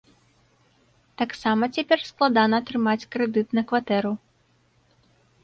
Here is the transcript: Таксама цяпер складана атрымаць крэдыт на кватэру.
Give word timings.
Таксама 1.21 1.63
цяпер 1.79 1.99
складана 2.11 2.55
атрымаць 2.65 3.07
крэдыт 3.17 3.47
на 3.61 3.67
кватэру. 3.75 4.11